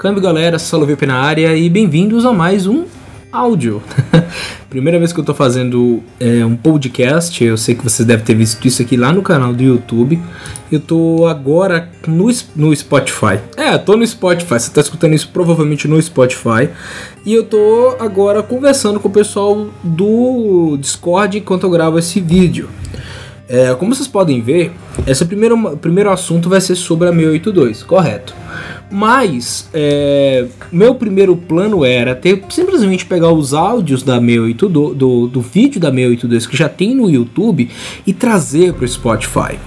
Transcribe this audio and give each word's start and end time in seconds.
Câmbio 0.00 0.22
galera, 0.22 0.58
Salovip 0.58 1.04
na 1.04 1.16
área 1.16 1.54
e 1.54 1.68
bem-vindos 1.68 2.24
a 2.24 2.32
mais 2.32 2.66
um 2.66 2.86
áudio. 3.30 3.82
Primeira 4.70 4.98
vez 4.98 5.12
que 5.12 5.20
eu 5.20 5.24
tô 5.24 5.34
fazendo 5.34 6.02
é, 6.18 6.42
um 6.42 6.56
podcast, 6.56 7.44
eu 7.44 7.54
sei 7.58 7.74
que 7.74 7.84
vocês 7.84 8.08
devem 8.08 8.24
ter 8.24 8.34
visto 8.34 8.66
isso 8.66 8.80
aqui 8.80 8.96
lá 8.96 9.12
no 9.12 9.20
canal 9.20 9.52
do 9.52 9.62
YouTube. 9.62 10.18
Eu 10.72 10.80
tô 10.80 11.26
agora 11.26 11.90
no, 12.06 12.30
no 12.56 12.74
Spotify. 12.74 13.40
É, 13.58 13.76
tô 13.76 13.94
no 13.94 14.06
Spotify, 14.06 14.58
você 14.58 14.70
tá 14.70 14.80
escutando 14.80 15.12
isso 15.12 15.28
provavelmente 15.28 15.86
no 15.86 16.00
Spotify. 16.00 16.70
E 17.26 17.34
eu 17.34 17.44
tô 17.44 17.94
agora 18.00 18.42
conversando 18.42 18.98
com 18.98 19.08
o 19.08 19.12
pessoal 19.12 19.68
do 19.84 20.78
Discord 20.80 21.36
enquanto 21.36 21.64
eu 21.64 21.70
gravo 21.70 21.98
esse 21.98 22.22
vídeo. 22.22 22.70
É, 23.46 23.74
como 23.74 23.94
vocês 23.94 24.08
podem 24.08 24.40
ver, 24.40 24.72
esse 25.06 25.26
primeiro, 25.26 25.76
primeiro 25.76 26.08
assunto 26.08 26.48
vai 26.48 26.62
ser 26.62 26.74
sobre 26.74 27.06
a 27.06 27.12
682, 27.12 27.82
correto? 27.82 28.32
Mas 28.90 29.68
é, 29.72 30.46
meu 30.72 30.94
primeiro 30.96 31.36
plano 31.36 31.84
era 31.84 32.14
ter 32.14 32.42
simplesmente 32.48 33.06
pegar 33.06 33.30
os 33.30 33.54
áudios 33.54 34.02
da 34.02 34.18
682, 34.18 34.96
do, 34.96 35.26
do 35.28 35.40
vídeo 35.40 35.80
da 35.80 35.90
682 35.90 36.46
que 36.46 36.56
já 36.56 36.68
tem 36.68 36.94
no 36.94 37.08
YouTube 37.08 37.70
e 38.04 38.12
trazer 38.12 38.74
para 38.74 38.84
o 38.84 38.88
Spotify. 38.88 39.58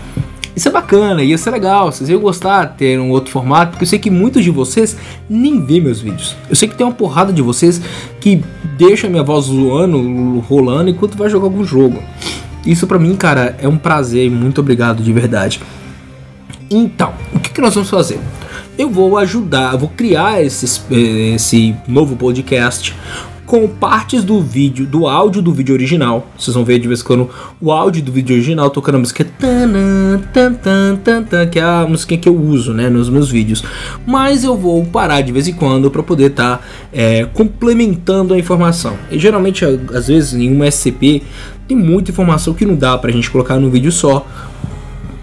Isso 0.55 0.67
é 0.67 0.72
bacana, 0.72 1.23
ia 1.23 1.38
ser 1.38 1.50
legal, 1.50 1.91
vocês 1.91 2.09
iam 2.09 2.20
gostar 2.20 2.66
de 2.66 2.78
ter 2.78 3.00
um 3.00 3.09
outro 3.09 3.31
formato, 3.31 3.72
porque 3.72 3.86
eu 3.86 3.88
sei 3.88 3.98
que 3.98 4.12
muitos 4.12 4.44
de 4.44 4.52
vocês 4.52 4.95
nem 5.28 5.66
vê 5.66 5.80
meus 5.80 6.00
vídeos. 6.00 6.36
Eu 6.48 6.55
sei 6.55 6.67
que 6.67 6.76
tem 6.76 6.86
uma 6.86 6.94
porrada 6.94 7.34
de 7.34 7.42
vocês 7.42 7.81
que 8.20 8.44
deixa 8.78 9.09
minha 9.09 9.23
voz 9.23 9.45
zoando, 9.45 10.40
rolando 10.42 10.92
enquanto 10.92 11.17
vai 11.17 11.28
jogar 11.28 11.45
algum 11.45 11.64
jogo. 11.64 12.03
Isso 12.66 12.86
para 12.86 13.00
mim, 13.00 13.16
cara, 13.16 13.58
é 13.59 13.67
um 13.67 13.78
prazer. 13.78 14.30
Muito 14.30 14.62
obrigado 14.62 15.02
de 15.02 15.12
verdade. 15.12 15.59
Então, 16.70 17.14
o 17.34 17.40
que, 17.40 17.50
que 17.50 17.59
nós 17.59 17.73
vamos 17.73 17.90
fazer? 17.90 18.20
Eu 18.76 18.90
vou 18.90 19.18
ajudar, 19.18 19.77
vou 19.77 19.90
criar 19.90 20.44
esse, 20.44 20.81
esse 20.91 21.76
novo 21.88 22.16
podcast 22.16 22.95
com 23.45 23.67
partes 23.67 24.23
do 24.23 24.42
vídeo, 24.42 24.88
do 24.88 25.06
áudio 25.06 25.44
do 25.44 25.53
vídeo 25.53 25.75
original. 25.75 26.28
Vocês 26.36 26.56
vão 26.56 26.66
ver 26.66 26.80
de 26.80 26.88
vez 26.88 27.02
em 27.02 27.03
quando 27.03 27.30
o 27.61 27.72
áudio 27.72 28.02
do 28.02 28.11
vídeo 28.11 28.36
original 28.36 28.72
tocando 28.72 28.95
a 28.95 29.00
música 29.00 29.23
que 31.52 31.59
é 31.59 31.61
a 31.61 31.86
música 31.88 32.17
que 32.17 32.28
eu 32.28 32.36
uso, 32.36 32.73
né, 32.73 32.89
nos 32.89 33.09
meus 33.09 33.30
vídeos. 33.30 33.64
Mas 34.08 34.44
eu 34.44 34.58
vou 34.58 34.83
parar 34.86 35.22
de 35.22 35.31
vez 35.31 35.48
em 35.48 35.53
quando 35.53 35.92
para 35.92 36.02
poder 36.02 36.31
estar 36.31 36.58
tá, 36.58 36.64
é, 36.92 37.26
complementando 37.26 38.33
a 38.33 38.39
informação. 38.39 38.98
E 39.11 39.20
geralmente, 39.20 39.64
às 39.66 40.08
vezes, 40.08 40.33
em 40.33 40.52
um 40.52 40.66
SCP 40.66 41.22
tem 41.67 41.78
muita 41.78 42.09
informação 42.09 42.55
que 42.55 42.66
não 42.66 42.76
dá 42.76 42.98
pra 42.98 43.11
gente 43.11 43.30
colocar 43.30 43.59
num 43.59 43.70
vídeo 43.70 43.92
só. 43.92 44.26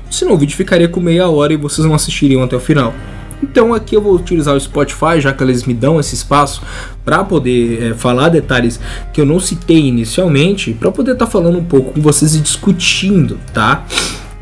Senão 0.09 0.35
o 0.35 0.39
vídeo 0.39 0.57
ficaria 0.57 0.89
com 0.89 1.01
meia 1.01 1.29
hora 1.29 1.53
e 1.53 1.57
vocês 1.57 1.85
não 1.85 1.95
assistiriam 1.95 2.45
até 2.45 2.55
o 2.55 2.61
final. 2.61 2.95
Então 3.43 3.75
aqui 3.75 3.97
eu 3.97 4.03
vou 4.03 4.15
utilizar 4.15 4.55
o 4.55 4.61
Spotify, 4.61 5.21
já 5.21 5.33
que 5.33 5.43
eles 5.43 5.65
me 5.65 5.75
dão 5.75 5.99
esse 5.99 6.15
espaço 6.15 6.63
para 7.05 7.25
poder 7.25 7.83
é, 7.83 7.95
falar 7.95 8.29
detalhes 8.29 8.81
que 9.13 9.21
eu 9.21 9.27
não 9.27 9.41
citei 9.41 9.87
inicialmente, 9.87 10.73
para 10.73 10.91
poder 10.91 11.13
estar 11.13 11.27
tá 11.27 11.31
falando 11.31 11.59
um 11.59 11.65
pouco 11.65 11.93
com 11.93 12.01
vocês 12.01 12.35
e 12.35 12.41
discutindo, 12.41 13.39
tá? 13.53 13.85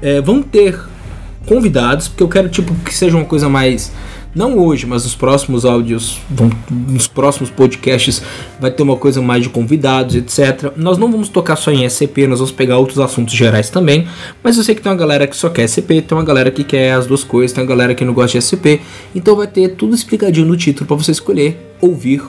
É, 0.02 0.20
vão 0.20 0.42
ter 0.42 0.78
convidados, 1.46 2.08
porque 2.08 2.22
eu 2.22 2.28
quero 2.28 2.48
tipo 2.48 2.74
que 2.84 2.94
seja 2.94 3.16
uma 3.16 3.24
coisa 3.24 3.48
mais 3.48 3.92
não 4.38 4.56
hoje, 4.56 4.86
mas 4.86 5.02
nos 5.02 5.16
próximos 5.16 5.64
áudios, 5.64 6.20
nos 6.70 7.08
próximos 7.08 7.50
podcasts, 7.50 8.22
vai 8.60 8.70
ter 8.70 8.84
uma 8.84 8.94
coisa 8.94 9.20
mais 9.20 9.42
de 9.42 9.48
convidados, 9.48 10.14
etc. 10.14 10.72
Nós 10.76 10.96
não 10.96 11.10
vamos 11.10 11.28
tocar 11.28 11.56
só 11.56 11.72
em 11.72 11.84
SCP, 11.84 12.28
nós 12.28 12.38
vamos 12.38 12.52
pegar 12.52 12.78
outros 12.78 13.00
assuntos 13.00 13.34
gerais 13.34 13.68
também. 13.68 14.06
Mas 14.40 14.56
eu 14.56 14.62
sei 14.62 14.76
que 14.76 14.80
tem 14.80 14.92
uma 14.92 14.96
galera 14.96 15.26
que 15.26 15.36
só 15.36 15.48
quer 15.48 15.64
SCP, 15.64 16.02
tem 16.02 16.16
uma 16.16 16.24
galera 16.24 16.52
que 16.52 16.62
quer 16.62 16.92
as 16.92 17.04
duas 17.04 17.24
coisas, 17.24 17.52
tem 17.52 17.64
uma 17.64 17.68
galera 17.68 17.96
que 17.96 18.04
não 18.04 18.14
gosta 18.14 18.38
de 18.38 18.44
SCP. 18.44 18.80
Então 19.12 19.34
vai 19.34 19.48
ter 19.48 19.70
tudo 19.70 19.92
explicadinho 19.92 20.46
no 20.46 20.56
título 20.56 20.86
para 20.86 20.96
você 20.96 21.10
escolher, 21.10 21.74
ouvir 21.80 22.22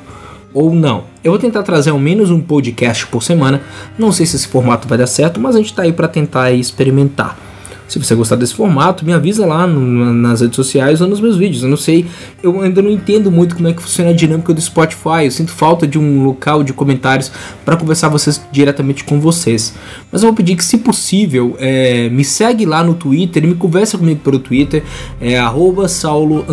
ou 0.52 0.74
não. 0.74 1.04
Eu 1.24 1.32
vou 1.32 1.40
tentar 1.40 1.62
trazer 1.62 1.92
ao 1.92 2.00
menos 2.00 2.32
um 2.32 2.42
podcast 2.42 3.06
por 3.06 3.22
semana. 3.22 3.62
Não 4.00 4.12
sei 4.12 4.26
se 4.26 4.36
esse 4.36 4.48
formato 4.48 4.88
vai 4.88 4.98
dar 4.98 5.06
certo, 5.06 5.40
mas 5.40 5.56
a 5.56 5.60
gente 5.60 5.70
está 5.70 5.84
aí 5.84 5.94
para 5.94 6.08
tentar 6.08 6.52
experimentar. 6.52 7.49
Se 7.90 7.98
você 7.98 8.14
gostar 8.14 8.36
desse 8.36 8.54
formato, 8.54 9.04
me 9.04 9.12
avisa 9.12 9.48
lá 9.48 9.66
no, 9.66 10.14
nas 10.14 10.42
redes 10.42 10.56
sociais 10.56 11.02
ou 11.02 11.08
nos 11.08 11.20
meus 11.20 11.36
vídeos. 11.36 11.64
Eu 11.64 11.70
não 11.70 11.76
sei, 11.76 12.06
eu 12.44 12.62
ainda 12.62 12.84
não 12.84 12.92
entendo 12.92 13.32
muito 13.32 13.56
como 13.56 13.68
é 13.68 13.74
que 13.74 13.82
funciona 13.82 14.12
a 14.12 14.14
dinâmica 14.14 14.54
do 14.54 14.62
Spotify. 14.62 15.26
Eu 15.26 15.32
sinto 15.32 15.52
falta 15.52 15.88
de 15.88 15.98
um 15.98 16.24
local 16.24 16.64
de 16.64 16.72
comentários 16.72 17.32
para 17.66 17.76
conversar 17.76 18.08
vocês 18.10 18.40
diretamente 18.52 19.04
com 19.04 19.20
vocês. 19.20 19.74
Mas 20.12 20.22
eu 20.22 20.28
vou 20.28 20.36
pedir 20.36 20.56
que, 20.56 20.64
se 20.64 20.78
possível, 20.78 21.56
é, 21.60 22.10
me 22.10 22.24
segue 22.24 22.64
lá 22.64 22.84
no 22.84 22.94
Twitter 22.94 23.44
e 23.44 23.48
me 23.48 23.56
conversa 23.56 23.98
comigo 23.98 24.20
pelo 24.24 24.38
Twitter, 24.38 24.84
é 25.20 25.40
saulo 25.88 26.46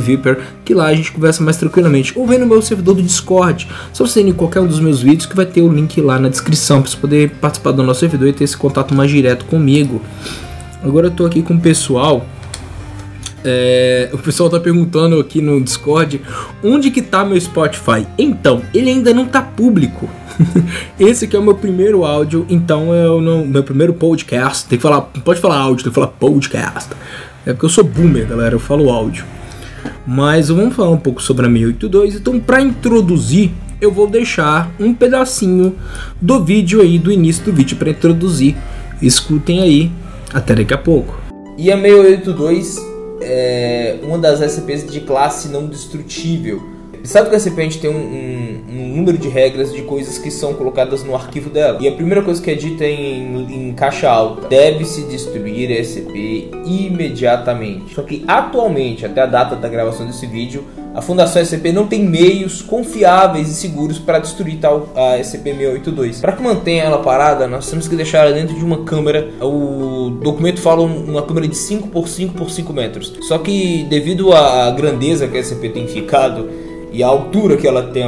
viper, 0.00 0.40
que 0.64 0.72
lá 0.72 0.86
a 0.86 0.94
gente 0.94 1.12
conversa 1.12 1.42
mais 1.42 1.58
tranquilamente. 1.58 2.18
Ou 2.18 2.26
vem 2.26 2.38
no 2.38 2.46
meu 2.46 2.62
servidor 2.62 2.94
do 2.94 3.02
Discord. 3.02 3.68
Só 3.92 4.06
você 4.06 4.22
ir 4.22 4.28
em 4.28 4.32
qualquer 4.32 4.60
um 4.60 4.66
dos 4.66 4.80
meus 4.80 5.02
vídeos 5.02 5.26
que 5.26 5.36
vai 5.36 5.44
ter 5.44 5.60
o 5.60 5.70
link 5.70 6.00
lá 6.00 6.18
na 6.18 6.30
descrição 6.30 6.80
para 6.80 6.90
você 6.90 6.96
poder 6.96 7.30
participar 7.40 7.72
do 7.72 7.82
nosso 7.82 8.00
servidor 8.00 8.28
e 8.28 8.32
ter 8.32 8.44
esse 8.44 8.56
contato 8.56 8.94
mais 8.94 9.10
direto 9.10 9.44
comigo. 9.44 10.00
Agora 10.82 11.08
eu 11.08 11.10
tô 11.10 11.26
aqui 11.26 11.42
com 11.42 11.54
o 11.54 11.60
pessoal. 11.60 12.24
É, 13.44 14.10
o 14.12 14.18
pessoal 14.18 14.50
tá 14.50 14.58
perguntando 14.58 15.18
aqui 15.18 15.40
no 15.40 15.60
Discord 15.62 16.20
onde 16.62 16.90
que 16.90 17.02
tá 17.02 17.24
meu 17.24 17.40
Spotify. 17.40 18.06
Então, 18.18 18.62
ele 18.74 18.90
ainda 18.90 19.12
não 19.12 19.26
tá 19.26 19.40
público. 19.42 20.08
Esse 20.98 21.24
aqui 21.24 21.36
é 21.36 21.38
o 21.38 21.42
meu 21.42 21.54
primeiro 21.54 22.04
áudio, 22.04 22.46
então 22.48 22.94
é 22.94 23.08
o 23.08 23.20
meu 23.44 23.62
primeiro 23.62 23.94
podcast. 23.94 24.66
Tem 24.68 24.78
que 24.78 24.82
falar, 24.82 25.02
pode 25.02 25.40
falar 25.40 25.58
áudio, 25.58 25.84
tem 25.84 25.90
que 25.90 25.94
falar 25.94 26.08
podcast. 26.08 26.90
É 27.44 27.52
porque 27.52 27.66
eu 27.66 27.70
sou 27.70 27.84
boomer, 27.84 28.26
galera, 28.26 28.54
eu 28.54 28.60
falo 28.60 28.90
áudio. 28.90 29.24
Mas 30.06 30.48
vamos 30.48 30.74
falar 30.74 30.90
um 30.90 30.98
pouco 30.98 31.22
sobre 31.22 31.46
a 31.46 31.48
682. 31.48 32.16
Então, 32.16 32.40
para 32.40 32.60
introduzir, 32.60 33.50
eu 33.80 33.92
vou 33.92 34.08
deixar 34.08 34.70
um 34.78 34.92
pedacinho 34.92 35.76
do 36.20 36.42
vídeo 36.42 36.80
aí, 36.80 36.98
do 36.98 37.12
início 37.12 37.44
do 37.44 37.52
vídeo, 37.52 37.76
para 37.76 37.90
introduzir. 37.90 38.56
Escutem 39.00 39.60
aí 39.60 39.92
até 40.32 40.54
daqui 40.54 40.74
a 40.74 40.78
pouco. 40.78 41.18
E 41.56 41.72
a 41.72 41.76
682 41.76 42.76
é 43.20 43.98
uma 44.02 44.18
das 44.18 44.40
SCPs 44.40 44.86
de 44.90 45.00
classe 45.00 45.48
não 45.48 45.66
destrutível. 45.66 46.77
Sabe 47.08 47.30
que 47.30 47.36
a 47.36 47.38
gente 47.38 47.78
tem 47.78 47.88
um, 47.88 47.94
um, 47.94 48.64
um, 48.68 48.96
número 48.96 49.16
de 49.16 49.30
regras 49.30 49.72
de 49.72 49.80
coisas 49.80 50.18
que 50.18 50.30
são 50.30 50.52
colocadas 50.52 51.02
no 51.02 51.14
arquivo 51.14 51.48
dela. 51.48 51.78
E 51.80 51.88
a 51.88 51.92
primeira 51.92 52.20
coisa 52.20 52.40
que 52.42 52.50
é 52.50 52.54
dita 52.54 52.84
em, 52.84 53.70
em 53.70 53.72
caixa 53.72 54.10
alta: 54.10 54.46
deve-se 54.46 55.04
destruir 55.04 55.70
a 55.70 55.82
SCP 55.82 56.50
imediatamente. 56.66 57.94
Só 57.94 58.02
que 58.02 58.22
atualmente, 58.28 59.06
até 59.06 59.22
a 59.22 59.26
data 59.26 59.56
da 59.56 59.70
gravação 59.70 60.06
desse 60.06 60.26
vídeo, 60.26 60.66
a 60.94 61.00
Fundação 61.00 61.42
SCP 61.42 61.72
não 61.72 61.86
tem 61.86 62.04
meios 62.04 62.60
confiáveis 62.60 63.48
e 63.48 63.54
seguros 63.54 63.98
para 63.98 64.18
destruir 64.18 64.58
tal 64.58 64.90
a 64.94 65.16
SCP-682. 65.18 66.20
Para 66.20 66.32
que 66.32 66.42
mantenha 66.42 66.82
ela 66.82 66.98
parada, 66.98 67.46
nós 67.46 67.70
temos 67.70 67.88
que 67.88 67.96
deixar 67.96 68.26
ela 68.26 68.34
dentro 68.34 68.54
de 68.54 68.62
uma 68.62 68.84
câmera. 68.84 69.30
O 69.40 70.10
documento 70.22 70.60
fala 70.60 70.82
uma 70.82 71.22
câmera 71.22 71.48
de 71.48 71.56
5 71.56 71.88
por 71.88 72.06
5 72.06 72.34
por 72.34 72.50
5 72.50 72.70
metros. 72.70 73.14
Só 73.22 73.38
que 73.38 73.86
devido 73.88 74.34
à 74.34 74.70
grandeza 74.72 75.26
que 75.26 75.38
a 75.38 75.42
SCP 75.42 75.70
tem 75.70 75.86
ficado 75.86 76.67
e 76.92 77.02
a 77.02 77.06
altura 77.06 77.56
que 77.56 77.66
ela 77.66 77.82
tem 77.82 78.04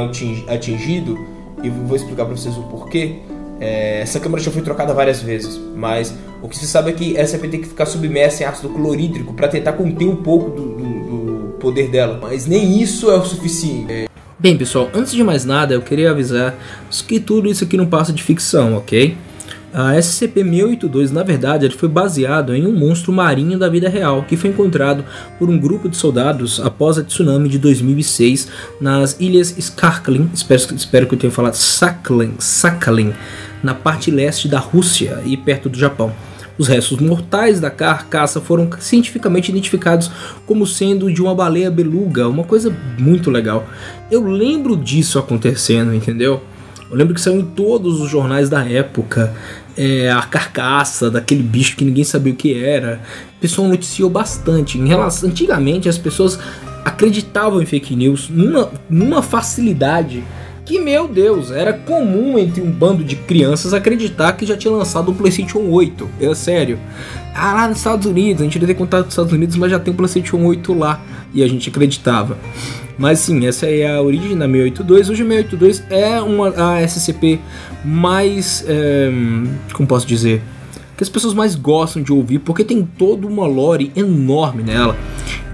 atingido, 0.47 1.17
e 1.63 1.69
vou 1.69 1.95
explicar 1.95 2.25
para 2.25 2.35
vocês 2.35 2.57
o 2.57 2.63
porquê. 2.63 3.17
É, 3.59 4.01
essa 4.01 4.19
câmera 4.19 4.41
já 4.41 4.49
foi 4.49 4.63
trocada 4.63 4.91
várias 4.91 5.21
vezes, 5.21 5.59
mas 5.75 6.15
o 6.41 6.47
que 6.47 6.57
se 6.57 6.65
sabe 6.65 6.89
é 6.89 6.93
que 6.93 7.17
a 7.17 7.23
SCP 7.23 7.47
tem 7.47 7.61
que 7.61 7.67
ficar 7.67 7.85
submersa 7.85 8.41
em 8.41 8.45
ácido 8.47 8.69
clorídrico 8.69 9.33
para 9.33 9.47
tentar 9.47 9.73
conter 9.73 10.07
um 10.07 10.15
pouco 10.15 10.49
do, 10.49 10.69
do 10.75 11.55
poder 11.59 11.89
dela, 11.89 12.17
mas 12.19 12.47
nem 12.47 12.81
isso 12.81 13.11
é 13.11 13.15
o 13.15 13.23
suficiente. 13.23 14.09
Bem, 14.39 14.57
pessoal, 14.57 14.89
antes 14.95 15.11
de 15.11 15.23
mais 15.23 15.45
nada, 15.45 15.75
eu 15.75 15.81
queria 15.83 16.09
avisar 16.09 16.55
que 17.07 17.19
tudo 17.19 17.47
isso 17.47 17.63
aqui 17.63 17.77
não 17.77 17.85
passa 17.85 18.11
de 18.11 18.23
ficção, 18.23 18.75
ok? 18.75 19.15
A 19.73 19.93
SCP-682, 19.93 21.11
na 21.11 21.23
verdade, 21.23 21.65
ele 21.65 21.73
foi 21.73 21.87
baseado 21.87 22.53
em 22.53 22.67
um 22.67 22.77
monstro 22.77 23.13
marinho 23.13 23.57
da 23.57 23.69
vida 23.69 23.87
real 23.87 24.23
que 24.23 24.35
foi 24.35 24.49
encontrado 24.49 25.05
por 25.39 25.49
um 25.49 25.57
grupo 25.57 25.87
de 25.87 25.95
soldados 25.95 26.59
após 26.59 26.97
a 26.97 27.03
tsunami 27.03 27.47
de 27.47 27.57
2006 27.57 28.49
nas 28.81 29.17
ilhas 29.19 29.57
Skarklin, 29.57 30.29
espero, 30.33 30.75
espero 30.75 31.07
que 31.07 31.15
eu 31.15 31.19
tenha 31.19 31.31
falado 31.31 31.53
Sakhalin, 31.53 32.33
Sakhalin, 32.37 33.13
na 33.63 33.73
parte 33.73 34.11
leste 34.11 34.49
da 34.49 34.59
Rússia 34.59 35.21
e 35.25 35.37
perto 35.37 35.69
do 35.69 35.77
Japão. 35.77 36.13
Os 36.57 36.67
restos 36.67 36.99
mortais 36.99 37.61
da 37.61 37.71
carcaça 37.71 38.41
foram 38.41 38.69
cientificamente 38.77 39.51
identificados 39.51 40.11
como 40.45 40.67
sendo 40.67 41.11
de 41.11 41.21
uma 41.21 41.33
baleia 41.33 41.71
beluga, 41.71 42.27
uma 42.27 42.43
coisa 42.43 42.75
muito 42.99 43.31
legal. 43.31 43.65
Eu 44.11 44.27
lembro 44.27 44.75
disso 44.75 45.17
acontecendo, 45.17 45.93
entendeu? 45.93 46.41
Eu 46.91 46.97
lembro 46.97 47.13
que 47.13 47.21
saiu 47.21 47.39
em 47.39 47.45
todos 47.45 48.01
os 48.01 48.09
jornais 48.09 48.49
da 48.49 48.67
época 48.67 49.33
é, 49.77 50.11
a 50.11 50.21
carcaça 50.23 51.09
daquele 51.09 51.41
bicho 51.41 51.77
que 51.77 51.85
ninguém 51.85 52.03
sabia 52.03 52.33
o 52.33 52.35
que 52.35 52.53
era. 52.53 52.99
O 53.37 53.39
pessoal 53.39 53.67
noticiou 53.67 54.09
bastante. 54.09 54.77
Em 54.77 54.87
relação, 54.87 55.29
antigamente 55.29 55.87
as 55.87 55.97
pessoas 55.97 56.37
acreditavam 56.83 57.61
em 57.61 57.65
fake 57.65 57.95
news 57.95 58.27
numa, 58.29 58.69
numa 58.89 59.21
facilidade 59.21 60.21
que, 60.65 60.79
meu 60.79 61.07
Deus, 61.07 61.49
era 61.49 61.73
comum 61.73 62.37
entre 62.37 62.61
um 62.61 62.71
bando 62.71 63.03
de 63.03 63.15
crianças 63.15 63.73
acreditar 63.73 64.33
que 64.33 64.45
já 64.45 64.57
tinha 64.57 64.73
lançado 64.73 65.11
o 65.11 65.15
PlayStation 65.15 65.59
8. 65.59 66.09
É 66.19 66.35
sério. 66.35 66.77
Ah, 67.33 67.53
lá 67.53 67.67
nos 67.67 67.77
Estados 67.77 68.05
Unidos, 68.05 68.41
a 68.41 68.43
gente 68.43 68.59
devia 68.59 68.75
ter 68.75 68.79
contato 68.79 69.03
com 69.03 69.07
os 69.07 69.13
Estados 69.13 69.33
Unidos, 69.33 69.55
mas 69.55 69.71
já 69.71 69.79
tem 69.79 69.93
o 69.93 69.97
PlayStation 69.97 70.37
8 70.37 70.73
lá. 70.73 71.01
E 71.33 71.41
a 71.41 71.47
gente 71.47 71.69
acreditava. 71.69 72.37
Mas 73.01 73.17
sim, 73.17 73.47
essa 73.47 73.65
é 73.65 73.91
a 73.91 73.99
origem 73.99 74.37
da 74.37 74.45
682. 74.45 75.09
Hoje 75.09 75.23
a 75.23 75.25
682 75.25 75.83
é 75.89 76.21
uma 76.21 76.49
a 76.49 76.87
SCP 76.87 77.39
mais. 77.83 78.63
É, 78.67 79.09
como 79.73 79.87
posso 79.87 80.05
dizer? 80.05 80.39
Que 80.95 81.01
as 81.01 81.09
pessoas 81.09 81.33
mais 81.33 81.55
gostam 81.55 82.03
de 82.03 82.13
ouvir, 82.13 82.37
porque 82.37 82.63
tem 82.63 82.87
toda 82.99 83.25
uma 83.25 83.47
lore 83.47 83.91
enorme 83.95 84.61
nela. 84.61 84.95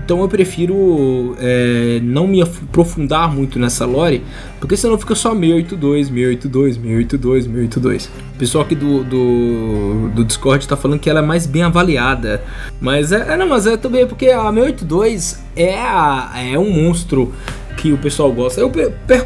Então 0.08 0.22
eu 0.22 0.30
prefiro 0.30 1.36
é, 1.38 2.00
não 2.02 2.30
me 2.30 2.42
aprofundar 2.42 3.30
muito 3.30 3.60
nessa 3.60 3.86
lore, 3.86 4.24
porque 4.58 4.78
senão 4.78 4.98
fica 4.98 5.14
só 5.16 5.32
682, 5.32 6.08
682, 6.08 6.76
682, 6.76 7.44
682. 7.44 8.06
O 8.06 8.40
pessoal 8.40 8.64
aqui 8.64 8.74
do, 8.74 9.04
do, 9.04 10.10
do 10.16 10.24
Discord 10.24 10.64
está 10.64 10.78
falando 10.78 11.02
que 11.02 11.10
ela 11.10 11.20
é 11.20 11.22
mais 11.22 11.46
bem 11.46 11.64
avaliada. 11.64 12.42
Mas 12.80 13.12
é, 13.12 13.34
é 13.34 13.36
não, 13.36 13.50
mas 13.50 13.68
é 13.68 13.76
também 13.76 14.08
porque 14.08 14.28
a 14.28 14.44
682 14.44 15.44
é, 15.58 15.78
a, 15.78 16.32
é 16.54 16.58
um 16.58 16.72
monstro 16.72 17.34
que 17.76 17.92
o 17.92 17.98
pessoal 17.98 18.32
gosta. 18.32 18.62
Eu 18.62 18.72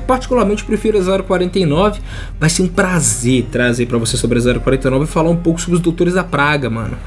particularmente 0.08 0.66
prefiro 0.66 0.98
a 0.98 1.22
049. 1.22 2.02
Vai 2.40 2.50
ser 2.50 2.64
um 2.64 2.68
prazer 2.68 3.46
trazer 3.52 3.86
para 3.86 4.00
você 4.00 4.18
sobre 4.18 4.40
a 4.40 4.60
049 4.60 5.06
e 5.06 5.08
falar 5.08 5.30
um 5.30 5.38
pouco 5.38 5.62
sobre 5.62 5.76
os 5.76 5.82
Doutores 5.82 6.16
da 6.16 6.24
Praga, 6.24 6.72
mano 6.72 6.98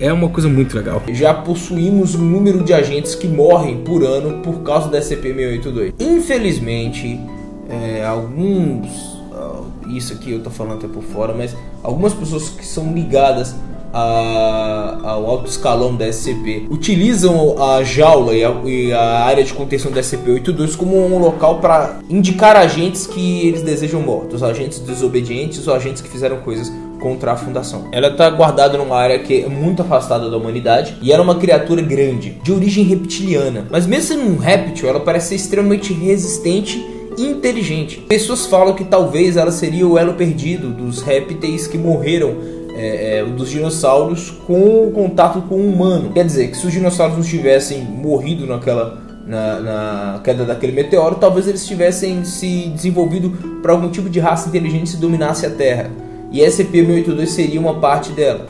é 0.00 0.12
uma 0.12 0.28
coisa 0.28 0.48
muito 0.48 0.76
legal. 0.76 1.02
Já 1.08 1.32
possuímos 1.32 2.14
um 2.14 2.24
número 2.24 2.62
de 2.62 2.72
agentes 2.72 3.14
que 3.14 3.28
morrem 3.28 3.78
por 3.84 4.02
ano 4.02 4.42
por 4.42 4.62
causa 4.62 4.88
da 4.88 4.98
SCP-682. 5.00 5.94
Infelizmente, 6.00 7.20
é, 7.68 8.04
alguns. 8.04 8.88
Uh, 9.32 9.66
isso 9.88 10.12
aqui 10.12 10.32
eu 10.32 10.42
tô 10.42 10.50
falando 10.50 10.78
até 10.78 10.88
por 10.88 11.02
fora, 11.02 11.32
mas 11.32 11.56
algumas 11.82 12.12
pessoas 12.12 12.48
que 12.50 12.66
são 12.66 12.92
ligadas 12.92 13.54
a, 13.92 14.98
ao 15.02 15.28
alto 15.28 15.48
escalão 15.48 15.94
da 15.94 16.10
SCP 16.10 16.66
utilizam 16.70 17.62
a 17.62 17.82
jaula 17.82 18.34
e 18.34 18.44
a, 18.44 18.50
e 18.64 18.92
a 18.92 19.24
área 19.24 19.44
de 19.44 19.52
contenção 19.52 19.90
da 19.92 20.00
SCP-82 20.00 20.76
como 20.76 20.96
um 20.96 21.18
local 21.18 21.58
para 21.58 21.98
indicar 22.08 22.56
agentes 22.56 23.06
que 23.06 23.46
eles 23.46 23.62
desejam 23.62 24.00
mortos, 24.00 24.42
agentes 24.42 24.78
desobedientes 24.78 25.66
ou 25.68 25.74
agentes 25.74 26.00
que 26.00 26.08
fizeram 26.08 26.38
coisas 26.38 26.72
contra 27.00 27.32
a 27.32 27.36
fundação. 27.36 27.88
Ela 27.90 28.08
está 28.08 28.30
guardada 28.30 28.78
numa 28.78 28.96
área 28.96 29.18
que 29.18 29.42
é 29.42 29.48
muito 29.48 29.82
afastada 29.82 30.30
da 30.30 30.36
humanidade 30.36 30.96
e 31.02 31.12
era 31.12 31.20
uma 31.20 31.34
criatura 31.34 31.82
grande, 31.82 32.38
de 32.42 32.52
origem 32.52 32.84
reptiliana. 32.84 33.66
Mas 33.70 33.86
mesmo 33.86 34.14
sendo 34.14 34.30
um 34.30 34.36
réptil, 34.36 34.88
ela 34.88 35.00
parece 35.00 35.30
ser 35.30 35.34
extremamente 35.34 35.92
resistente 35.92 36.86
e 37.18 37.26
inteligente. 37.26 37.98
Pessoas 38.08 38.46
falam 38.46 38.74
que 38.74 38.84
talvez 38.84 39.36
ela 39.36 39.50
seria 39.50 39.86
o 39.86 39.98
elo 39.98 40.14
perdido 40.14 40.70
dos 40.70 41.02
répteis 41.02 41.66
que 41.66 41.76
morreram 41.76 42.61
é, 42.74 43.18
é, 43.18 43.24
dos 43.24 43.50
dinossauros 43.50 44.30
com 44.30 44.86
o 44.86 44.92
contato 44.92 45.42
com 45.42 45.56
o 45.56 45.68
humano. 45.68 46.10
Quer 46.12 46.24
dizer, 46.24 46.48
que 46.48 46.56
se 46.56 46.66
os 46.66 46.72
dinossauros 46.72 47.16
não 47.16 47.24
tivessem 47.24 47.82
morrido 47.82 48.46
naquela 48.46 49.00
na, 49.26 49.60
na, 49.60 50.20
queda 50.22 50.44
daquele 50.44 50.72
meteoro, 50.72 51.14
talvez 51.16 51.46
eles 51.46 51.64
tivessem 51.66 52.24
se 52.24 52.68
desenvolvido 52.68 53.30
para 53.62 53.72
algum 53.72 53.88
tipo 53.88 54.10
de 54.10 54.18
raça 54.18 54.48
inteligente 54.48 54.92
que 54.92 54.96
dominasse 54.96 55.46
a 55.46 55.50
Terra 55.50 55.90
e 56.32 56.40
SCP-682 56.40 57.26
seria 57.26 57.60
uma 57.60 57.74
parte 57.74 58.10
dela. 58.12 58.46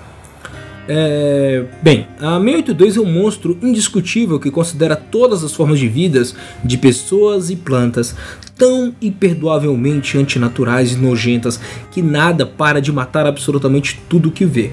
É, 0.89 1.65
bem, 1.81 2.09
a 2.19 2.41
682 2.41 2.97
é 2.97 3.01
um 3.01 3.13
monstro 3.13 3.57
indiscutível 3.63 4.41
que 4.41 4.51
considera 4.51 4.97
todas 4.97 5.45
as 5.45 5.55
formas 5.55 5.79
de 5.79 5.89
vidas 5.89 6.35
de 6.65 6.77
pessoas 6.77 7.51
e 7.51 7.57
plantas 7.57 8.17
tão 8.57 8.93
imperdoavelmente 9.01 10.19
antinaturais 10.19 10.93
e 10.93 10.97
nojentas 10.97 11.61
que 11.91 12.03
nada 12.03 12.45
para 12.45 12.81
de 12.81 12.93
matar 12.93 13.27
absolutamente 13.27 14.01
tudo 14.09 14.31
que 14.31 14.45
vê. 14.45 14.71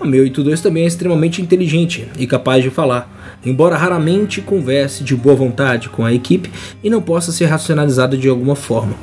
A 0.00 0.04
682 0.04 0.60
também 0.62 0.84
é 0.84 0.86
extremamente 0.86 1.42
inteligente 1.42 2.08
e 2.18 2.26
capaz 2.26 2.62
de 2.62 2.70
falar, 2.70 3.38
embora 3.44 3.76
raramente 3.76 4.40
converse 4.40 5.04
de 5.04 5.14
boa 5.14 5.36
vontade 5.36 5.90
com 5.90 6.04
a 6.04 6.12
equipe 6.12 6.50
e 6.82 6.88
não 6.88 7.02
possa 7.02 7.32
ser 7.32 7.46
racionalizado 7.46 8.16
de 8.16 8.28
alguma 8.28 8.56
forma. 8.56 8.94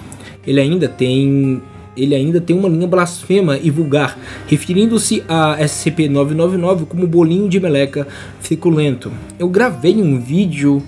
Ele 0.45 0.59
ainda 0.59 0.87
tem 0.87 1.61
ele 1.97 2.15
ainda 2.15 2.39
tem 2.39 2.57
uma 2.57 2.69
linha 2.69 2.87
blasfema 2.87 3.57
e 3.57 3.69
vulgar, 3.69 4.17
referindo-se 4.47 5.23
a 5.27 5.57
SCP-999 5.59 6.85
como 6.85 7.07
bolinho 7.07 7.49
de 7.49 7.59
meleca 7.59 8.07
ficulento. 8.39 9.11
Eu 9.39 9.49
gravei 9.49 9.95
um 10.01 10.19
vídeo 10.19 10.83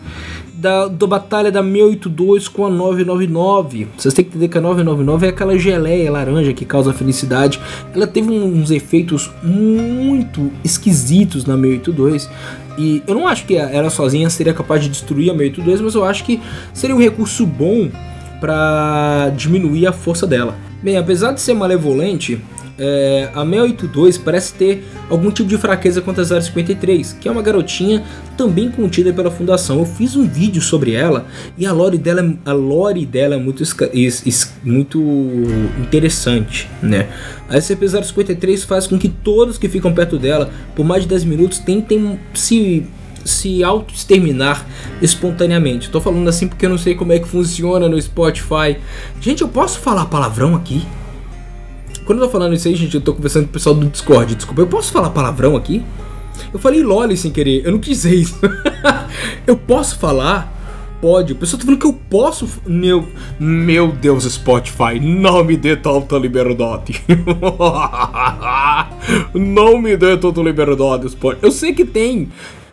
da, 0.59 0.87
da 0.87 1.07
batalha 1.07 1.51
da 1.51 1.63
682 1.63 2.47
com 2.47 2.65
a 2.65 2.69
999. 2.69 3.87
Vocês 3.97 4.13
têm 4.13 4.25
que 4.25 4.31
entender 4.31 4.49
que 4.49 4.57
a 4.57 4.61
999 4.61 5.25
é 5.25 5.29
aquela 5.29 5.57
geleia 5.57 6.11
laranja 6.11 6.53
que 6.53 6.65
causa 6.65 6.93
felicidade. 6.93 7.59
Ela 7.93 8.05
teve 8.05 8.29
uns 8.29 8.69
efeitos 8.69 9.31
muito 9.41 10.51
esquisitos 10.63 11.45
na 11.45 11.55
682. 11.55 12.29
E 12.77 13.01
eu 13.07 13.15
não 13.15 13.27
acho 13.27 13.45
que 13.45 13.55
ela 13.55 13.89
sozinha 13.89 14.29
seria 14.29 14.53
capaz 14.53 14.81
de 14.83 14.89
destruir 14.89 15.31
a 15.31 15.33
682, 15.33 15.81
mas 15.81 15.95
eu 15.95 16.03
acho 16.03 16.23
que 16.23 16.39
seria 16.73 16.95
um 16.95 16.99
recurso 16.99 17.45
bom 17.45 17.89
para 18.39 19.31
diminuir 19.35 19.87
a 19.87 19.91
força 19.91 20.27
dela. 20.27 20.68
Bem, 20.81 20.97
apesar 20.97 21.33
de 21.33 21.41
ser 21.41 21.53
malevolente, 21.53 22.41
é, 22.79 23.29
a 23.35 23.43
682 23.43 24.17
parece 24.17 24.53
ter 24.53 24.85
algum 25.09 25.29
tipo 25.29 25.49
de 25.49 25.57
fraqueza 25.57 26.01
contra 26.01 26.23
a 26.23 26.41
053, 26.41 27.17
que 27.19 27.27
é 27.27 27.31
uma 27.31 27.41
garotinha 27.41 28.01
também 28.37 28.71
contida 28.71 29.11
pela 29.11 29.29
fundação. 29.29 29.79
Eu 29.79 29.85
fiz 29.85 30.15
um 30.15 30.25
vídeo 30.25 30.61
sobre 30.61 30.93
ela 30.93 31.25
e 31.57 31.65
a 31.65 31.73
lore 31.73 31.97
dela, 31.97 32.33
a 32.45 32.53
lore 32.53 33.05
dela 33.05 33.35
é 33.35 33.37
muito, 33.37 33.63
muito 34.63 35.01
interessante, 35.81 36.69
né? 36.81 37.09
A 37.49 37.57
SCP-053 37.57 38.65
faz 38.65 38.87
com 38.87 38.97
que 38.97 39.09
todos 39.09 39.57
que 39.57 39.67
ficam 39.67 39.93
perto 39.93 40.17
dela 40.17 40.49
por 40.75 40.85
mais 40.85 41.03
de 41.03 41.09
10 41.09 41.25
minutos 41.25 41.59
tentem 41.59 42.17
se 42.33 42.87
se 43.25 43.63
auto-exterminar 43.63 44.65
espontaneamente. 45.01 45.87
Estou 45.87 46.01
falando 46.01 46.27
assim 46.27 46.47
porque 46.47 46.65
eu 46.65 46.69
não 46.69 46.77
sei 46.77 46.95
como 46.95 47.13
é 47.13 47.19
que 47.19 47.27
funciona 47.27 47.87
no 47.87 48.01
Spotify. 48.01 48.77
Gente, 49.19 49.41
eu 49.41 49.47
posso 49.47 49.79
falar 49.79 50.05
palavrão 50.05 50.55
aqui? 50.55 50.85
Quando 52.05 52.19
eu 52.19 52.25
tô 52.25 52.31
falando 52.31 52.55
isso 52.55 52.67
aí, 52.67 52.75
gente, 52.75 52.95
eu 52.95 53.01
tô 53.01 53.13
conversando 53.13 53.43
com 53.43 53.49
o 53.49 53.53
pessoal 53.53 53.75
do 53.75 53.87
Discord. 53.87 54.35
Desculpa, 54.35 54.61
eu 54.61 54.67
posso 54.67 54.91
falar 54.91 55.11
palavrão 55.11 55.55
aqui? 55.55 55.83
Eu 56.51 56.59
falei 56.59 56.81
loli 56.81 57.15
sem 57.15 57.31
querer, 57.31 57.65
eu 57.65 57.71
não 57.71 57.79
quis 57.79 58.05
isso. 58.05 58.39
eu 59.45 59.55
posso 59.55 59.99
falar? 59.99 60.59
Pode. 61.01 61.33
O 61.33 61.35
pessoal 61.35 61.59
tá 61.59 61.65
falando 61.65 61.79
que 61.79 61.87
eu 61.87 61.93
posso. 61.93 62.47
Meu. 62.65 63.07
Meu 63.39 63.91
Deus, 63.91 64.25
Spotify, 64.25 64.99
não 64.99 65.43
me 65.43 65.55
dê 65.55 65.75
tanta 65.75 66.17
liberdade. 66.17 67.01
não 69.33 69.81
me 69.81 69.95
dê 69.95 70.17
tanta 70.17 70.41
liberdade, 70.41 71.09
Spotify. 71.09 71.45
Eu 71.45 71.51
sei 71.51 71.73
que 71.73 71.85
tem 71.85 72.29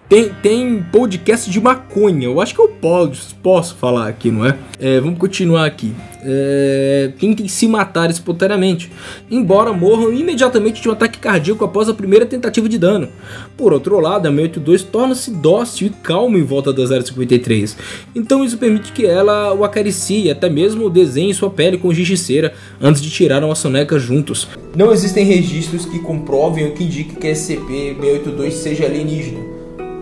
tem, 0.08 0.30
tem 0.42 0.82
podcast 0.92 1.50
de 1.50 1.60
maconha. 1.60 2.26
Eu 2.26 2.40
acho 2.40 2.54
que 2.54 2.60
eu 2.60 2.68
posso, 2.68 3.34
posso 3.36 3.74
falar 3.76 4.08
aqui, 4.08 4.30
não 4.30 4.46
é? 4.46 4.56
é 4.78 5.00
vamos 5.00 5.18
continuar 5.18 5.66
aqui. 5.66 5.92
É, 6.28 7.12
tem 7.20 7.34
que 7.34 7.48
se 7.48 7.68
matar 7.68 8.10
espontaneamente, 8.10 8.90
embora 9.30 9.72
morram 9.72 10.12
imediatamente 10.12 10.82
de 10.82 10.88
um 10.88 10.92
ataque 10.92 11.20
cardíaco 11.20 11.64
após 11.64 11.88
a 11.88 11.94
primeira 11.94 12.26
tentativa 12.26 12.68
de 12.68 12.78
dano. 12.78 13.08
Por 13.56 13.72
outro 13.72 14.00
lado, 14.00 14.26
a 14.26 14.30
682 14.30 14.82
torna-se 14.82 15.30
dócil 15.30 15.86
e 15.86 15.90
calma 15.90 16.36
em 16.36 16.42
volta 16.42 16.72
da 16.72 16.84
053, 16.84 17.76
então 18.12 18.44
isso 18.44 18.58
permite 18.58 18.90
que 18.90 19.06
ela 19.06 19.54
o 19.54 19.62
acaricie, 19.62 20.28
até 20.28 20.50
mesmo 20.50 20.90
desenhe 20.90 21.32
sua 21.32 21.50
pele 21.50 21.78
com 21.78 21.94
gigiceira 21.94 22.54
antes 22.80 23.00
de 23.00 23.08
tirar 23.08 23.44
uma 23.44 23.54
soneca 23.54 23.96
juntos. 23.96 24.48
Não 24.74 24.92
existem 24.92 25.24
registros 25.24 25.86
que 25.86 26.00
comprovem 26.00 26.66
ou 26.66 26.72
que 26.72 26.82
indiquem 26.82 27.14
que 27.14 27.28
a 27.28 27.32
SCP-682 27.32 28.50
seja 28.50 28.84
alienígena 28.84 29.45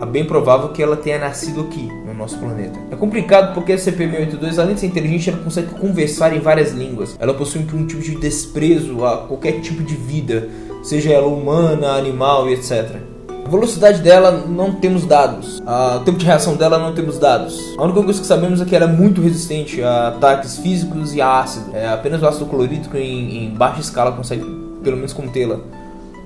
é 0.01 0.05
bem 0.05 0.25
provável 0.25 0.69
que 0.69 0.81
ela 0.81 0.95
tenha 0.95 1.17
nascido 1.17 1.61
aqui, 1.61 1.87
no 2.05 2.13
nosso 2.13 2.37
planeta. 2.37 2.77
É 2.91 2.95
complicado 2.95 3.53
porque 3.53 3.73
a 3.73 3.75
CP-682, 3.75 4.59
além 4.59 4.75
de 4.75 4.81
ser 4.81 4.87
inteligente, 4.87 5.29
ela 5.29 5.39
consegue 5.39 5.69
conversar 5.69 6.35
em 6.35 6.39
várias 6.39 6.71
línguas. 6.71 7.15
Ela 7.19 7.33
possui 7.33 7.61
um 7.61 7.85
tipo 7.85 8.01
de 8.01 8.15
desprezo 8.15 9.05
a 9.05 9.17
qualquer 9.19 9.61
tipo 9.61 9.83
de 9.83 9.95
vida, 9.95 10.49
seja 10.83 11.11
ela 11.11 11.27
humana, 11.27 11.93
animal 11.93 12.49
e 12.49 12.53
etc. 12.53 12.97
A 13.45 13.49
velocidade 13.49 14.01
dela 14.01 14.31
não 14.31 14.73
temos 14.73 15.05
dados. 15.05 15.59
O 15.59 15.99
tempo 15.99 16.17
de 16.17 16.25
reação 16.25 16.55
dela 16.55 16.79
não 16.79 16.95
temos 16.95 17.19
dados. 17.19 17.75
A 17.77 17.83
única 17.83 18.01
coisa 18.01 18.19
que 18.19 18.25
sabemos 18.25 18.59
é 18.59 18.65
que 18.65 18.75
ela 18.75 18.85
é 18.85 18.91
muito 18.91 19.21
resistente 19.21 19.83
a 19.83 20.07
ataques 20.07 20.57
físicos 20.57 21.13
e 21.13 21.21
a 21.21 21.41
ácido. 21.41 21.75
É, 21.75 21.87
apenas 21.87 22.23
o 22.23 22.27
ácido 22.27 22.47
clorídrico 22.47 22.97
em, 22.97 23.45
em 23.45 23.49
baixa 23.51 23.81
escala 23.81 24.11
consegue 24.11 24.43
pelo 24.83 24.97
menos 24.97 25.13
contê-la. 25.13 25.59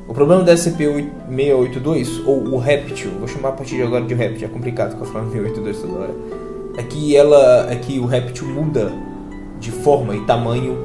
O 0.09 0.13
problema 0.13 0.41
da 0.41 0.55
SCP-682, 0.55 2.25
ou 2.25 2.55
o 2.55 2.57
Reptil, 2.57 3.11
vou 3.19 3.27
chamar 3.27 3.49
a 3.49 3.51
partir 3.51 3.75
de 3.75 3.83
agora 3.83 4.03
de 4.03 4.15
Reptil, 4.15 4.47
é 4.47 4.49
complicado 4.49 4.93
ficar 4.93 5.05
falando 5.05 5.31
682 5.31 5.81
toda 5.81 5.99
hora, 5.99 6.15
é 6.77 6.81
que, 6.81 7.15
ela, 7.15 7.71
é 7.71 7.75
que 7.75 7.99
o 7.99 8.07
Reptil 8.07 8.47
muda 8.47 8.91
de 9.59 9.69
forma 9.69 10.15
e 10.15 10.25
tamanho 10.25 10.75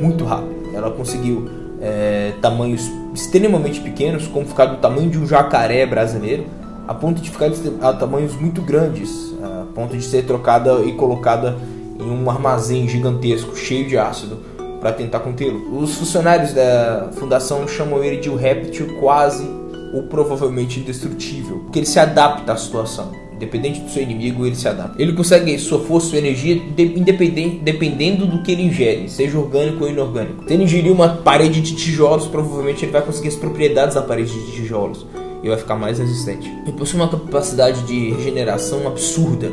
muito 0.00 0.24
rápido. 0.24 0.74
Ela 0.74 0.90
conseguiu 0.90 1.48
é, 1.80 2.32
tamanhos 2.42 2.90
extremamente 3.14 3.80
pequenos, 3.80 4.26
como 4.26 4.46
ficar 4.46 4.66
do 4.66 4.78
tamanho 4.78 5.08
de 5.08 5.16
um 5.16 5.28
jacaré 5.28 5.86
brasileiro, 5.86 6.46
a 6.88 6.92
ponto 6.92 7.22
de 7.22 7.30
ficar 7.30 7.52
a 7.82 7.92
tamanhos 7.92 8.34
muito 8.34 8.62
grandes, 8.62 9.32
a 9.40 9.64
ponto 9.72 9.96
de 9.96 10.02
ser 10.02 10.24
trocada 10.24 10.80
e 10.80 10.92
colocada 10.94 11.56
em 12.00 12.10
um 12.10 12.28
armazém 12.28 12.88
gigantesco, 12.88 13.56
cheio 13.56 13.86
de 13.86 13.96
ácido 13.96 14.38
para 14.82 14.92
tentar 14.92 15.20
contê-lo. 15.20 15.78
Os 15.80 15.94
funcionários 15.94 16.52
da 16.52 17.10
fundação 17.12 17.66
chamam 17.68 18.02
ele 18.02 18.16
de 18.16 18.28
um 18.28 18.34
réptil 18.34 18.98
quase 18.98 19.48
ou 19.94 20.02
provavelmente 20.02 20.80
indestrutível, 20.80 21.60
porque 21.60 21.78
ele 21.78 21.86
se 21.86 22.00
adapta 22.00 22.52
à 22.52 22.56
situação. 22.56 23.12
Independente 23.32 23.80
do 23.80 23.90
seu 23.90 24.02
inimigo, 24.02 24.44
ele 24.46 24.56
se 24.56 24.68
adapta. 24.68 25.00
Ele 25.00 25.12
consegue 25.12 25.56
sua 25.58 25.80
força, 25.80 26.08
sua 26.08 26.18
energia, 26.18 26.56
de, 26.56 26.82
independente, 26.98 27.58
dependendo 27.58 28.26
do 28.26 28.42
que 28.42 28.52
ele 28.52 28.62
ingere, 28.62 29.08
seja 29.08 29.38
orgânico 29.38 29.84
ou 29.84 29.90
inorgânico. 29.90 30.44
Se 30.46 30.54
ele 30.54 30.64
ingerir 30.64 30.92
uma 30.92 31.08
parede 31.08 31.60
de 31.60 31.74
tijolos, 31.74 32.26
provavelmente 32.26 32.84
ele 32.84 32.92
vai 32.92 33.02
conseguir 33.02 33.28
as 33.28 33.36
propriedades 33.36 33.94
da 33.94 34.02
parede 34.02 34.32
de 34.32 34.52
tijolos 34.52 35.06
e 35.42 35.48
vai 35.48 35.58
ficar 35.58 35.76
mais 35.76 35.98
resistente. 35.98 36.48
Ele 36.62 36.76
possui 36.76 37.00
uma 37.00 37.08
capacidade 37.08 37.82
de 37.82 38.10
regeneração 38.10 38.86
absurda. 38.86 39.50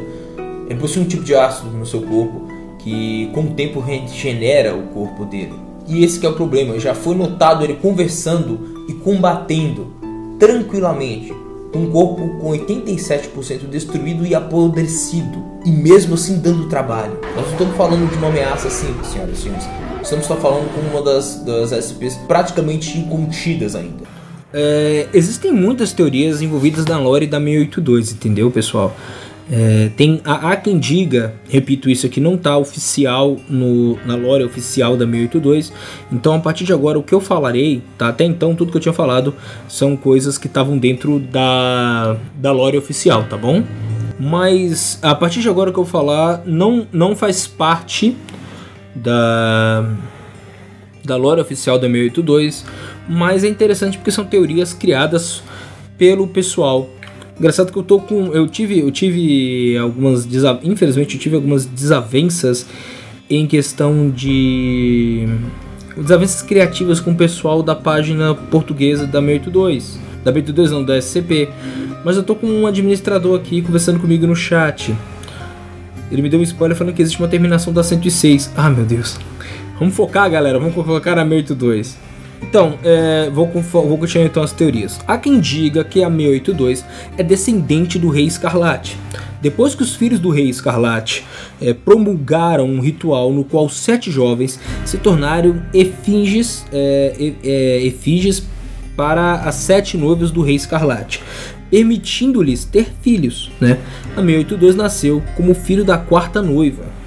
Ele 0.69 0.79
possui 0.79 1.01
um 1.01 1.05
tipo 1.05 1.23
de 1.23 1.33
ácido 1.35 1.71
no 1.71 1.85
seu 1.85 2.01
corpo 2.01 2.48
que 2.79 3.29
com 3.33 3.41
o 3.41 3.51
tempo 3.51 3.79
regenera 3.79 4.75
o 4.75 4.87
corpo 4.87 5.25
dele. 5.25 5.53
E 5.87 6.03
esse 6.03 6.23
é 6.25 6.29
o 6.29 6.33
problema, 6.33 6.79
já 6.79 6.93
foi 6.93 7.15
notado 7.15 7.63
ele 7.63 7.75
conversando 7.75 8.85
e 8.87 8.93
combatendo 8.93 9.93
tranquilamente 10.39 11.33
um 11.75 11.89
corpo 11.91 12.27
com 12.39 12.51
87% 12.51 13.67
destruído 13.69 14.25
e 14.25 14.33
apodrecido, 14.33 15.43
e 15.65 15.69
mesmo 15.69 16.15
assim 16.15 16.39
dando 16.39 16.67
trabalho. 16.67 17.19
Nós 17.35 17.45
não 17.45 17.51
estamos 17.51 17.75
falando 17.75 18.09
de 18.09 18.17
uma 18.17 18.27
ameaça 18.27 18.69
simples, 18.69 19.07
senhoras 19.07 19.37
e 19.37 19.41
senhores. 19.41 19.65
Estamos 20.01 20.25
só 20.25 20.35
falando 20.35 20.73
com 20.73 20.81
uma 20.81 21.03
das, 21.03 21.43
das 21.43 21.71
SCPs 21.71 22.15
praticamente 22.27 22.97
incontidas 22.97 23.75
ainda. 23.75 24.03
É, 24.51 25.07
existem 25.13 25.51
muitas 25.51 25.93
teorias 25.93 26.41
envolvidas 26.41 26.85
na 26.85 26.97
lore 26.97 27.27
da 27.27 27.37
682, 27.37 28.13
entendeu, 28.13 28.49
pessoal? 28.49 28.95
É, 29.51 29.89
tem 29.97 30.21
há, 30.23 30.55
quem 30.55 30.77
diga, 30.77 31.33
repito 31.49 31.89
isso 31.89 32.05
aqui, 32.05 32.19
não 32.19 32.35
está 32.35 32.55
oficial 32.55 33.35
no, 33.49 33.97
na 34.05 34.15
lore 34.15 34.43
oficial 34.43 34.95
da 34.95 35.05
682. 35.05 35.73
Então 36.11 36.33
a 36.35 36.39
partir 36.39 36.65
de 36.65 36.73
agora 36.73 36.99
o 36.99 37.03
que 37.03 37.13
eu 37.13 37.19
falarei, 37.19 37.81
tá? 37.97 38.09
Até 38.09 38.25
então 38.25 38.53
tudo 38.53 38.71
que 38.71 38.77
eu 38.77 38.81
tinha 38.81 38.93
falado 38.93 39.33
são 39.67 39.97
coisas 39.97 40.37
que 40.37 40.45
estavam 40.45 40.77
dentro 40.77 41.19
da, 41.19 42.15
da 42.35 42.51
lore 42.51 42.77
oficial, 42.77 43.23
tá 43.23 43.35
bom? 43.35 43.63
Mas 44.19 44.99
a 45.01 45.15
partir 45.15 45.41
de 45.41 45.49
agora 45.49 45.71
o 45.71 45.73
que 45.73 45.79
eu 45.79 45.85
falar 45.85 46.43
não, 46.45 46.85
não 46.91 47.15
faz 47.15 47.47
parte 47.47 48.15
da 48.93 49.89
da 51.03 51.15
lore 51.15 51.41
oficial 51.41 51.79
da 51.79 51.87
682, 51.87 52.65
mas 53.07 53.43
é 53.43 53.47
interessante 53.47 53.97
porque 53.97 54.11
são 54.11 54.25
teorias 54.25 54.73
criadas 54.73 55.41
pelo 55.97 56.27
pessoal 56.27 56.87
Engraçado 57.39 57.71
que 57.71 57.77
eu 57.77 57.83
tô 57.83 57.99
com. 57.99 58.33
Eu 58.33 58.47
tive, 58.47 58.79
eu 58.79 58.91
tive 58.91 59.77
algumas. 59.77 60.27
Infelizmente, 60.61 61.15
eu 61.15 61.21
tive 61.21 61.35
algumas 61.35 61.65
desavenças 61.65 62.65
em 63.29 63.47
questão 63.47 64.09
de. 64.09 65.25
Desavenças 65.95 66.41
criativas 66.41 66.99
com 66.99 67.11
o 67.11 67.15
pessoal 67.15 67.63
da 67.63 67.75
página 67.75 68.35
portuguesa 68.35 69.05
da 69.07 69.21
682. 69.21 69.99
Da 70.23 70.33
682 70.33 70.71
não, 70.71 70.83
da 70.83 70.97
SCP. 71.01 71.49
Mas 72.03 72.17
eu 72.17 72.23
tô 72.23 72.35
com 72.35 72.47
um 72.47 72.67
administrador 72.67 73.39
aqui 73.39 73.61
conversando 73.61 73.99
comigo 73.99 74.27
no 74.27 74.35
chat. 74.35 74.93
Ele 76.11 76.21
me 76.21 76.29
deu 76.29 76.39
um 76.39 76.43
spoiler 76.43 76.75
falando 76.75 76.93
que 76.93 77.01
existe 77.01 77.19
uma 77.19 77.27
terminação 77.27 77.71
da 77.71 77.83
106. 77.83 78.51
Ah, 78.57 78.69
meu 78.69 78.83
Deus. 78.83 79.17
Vamos 79.79 79.95
focar, 79.95 80.29
galera. 80.29 80.59
Vamos 80.59 80.73
colocar 80.73 81.17
a 81.17 81.23
682. 81.23 82.08
Então, 82.41 82.79
é, 82.83 83.29
vou, 83.29 83.47
vou 83.47 83.97
continuar 83.97 84.25
então 84.25 84.41
as 84.41 84.51
teorias. 84.51 84.99
Há 85.07 85.17
quem 85.17 85.39
diga 85.39 85.83
que 85.83 86.03
a 86.03 86.09
682 86.09 86.85
é 87.17 87.23
descendente 87.23 87.99
do 87.99 88.09
Rei 88.09 88.25
Escarlate. 88.25 88.97
Depois 89.41 89.73
que 89.73 89.83
os 89.83 89.95
filhos 89.95 90.19
do 90.19 90.29
Rei 90.29 90.49
Escarlate 90.49 91.25
é, 91.61 91.73
promulgaram 91.73 92.65
um 92.65 92.81
ritual 92.81 93.31
no 93.31 93.43
qual 93.43 93.69
sete 93.69 94.11
jovens 94.11 94.59
se 94.85 94.97
tornaram 94.97 95.61
efígies, 95.73 96.65
é, 96.73 97.33
é, 97.43 97.85
efígies 97.85 98.43
para 98.97 99.35
as 99.35 99.55
sete 99.55 99.95
noivas 99.95 100.29
do 100.29 100.41
Rei 100.41 100.55
Escarlate, 100.55 101.23
permitindo-lhes 101.71 102.65
ter 102.65 102.91
filhos. 103.01 103.49
Né? 103.61 103.77
A 104.11 104.21
682 104.21 104.75
nasceu 104.75 105.23
como 105.37 105.53
filho 105.53 105.85
da 105.85 105.97
quarta 105.97 106.41
noiva. 106.41 106.98